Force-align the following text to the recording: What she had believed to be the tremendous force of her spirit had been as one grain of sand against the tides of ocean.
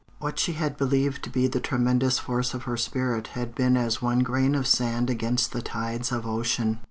What 0.17 0.39
she 0.39 0.53
had 0.53 0.77
believed 0.77 1.21
to 1.25 1.29
be 1.29 1.45
the 1.45 1.59
tremendous 1.59 2.17
force 2.17 2.55
of 2.55 2.63
her 2.63 2.75
spirit 2.75 3.27
had 3.37 3.53
been 3.53 3.77
as 3.77 4.01
one 4.01 4.21
grain 4.21 4.55
of 4.55 4.65
sand 4.65 5.11
against 5.11 5.51
the 5.51 5.61
tides 5.61 6.11
of 6.11 6.25
ocean. 6.25 6.79